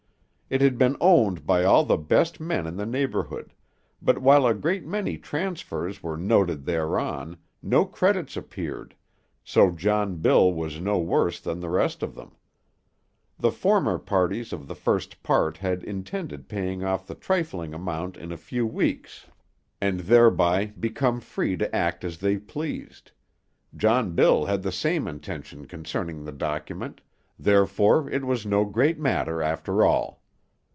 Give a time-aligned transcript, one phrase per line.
[0.53, 3.53] It had been owned by all the best men in the neighborhood;
[4.01, 8.93] but while a great many transfers were noted thereon, no credits appeared,
[9.45, 12.35] so John Bill was no worse than the rest of them.
[13.39, 18.33] The former parties of the first part had intended paying off the trifling amount in
[18.33, 19.27] a few weeks,
[19.79, 23.13] and thereby become free to act as they pleased;
[23.77, 26.99] John Bill had the same intention concerning the document,
[27.39, 30.19] therefore it was no great matter after all.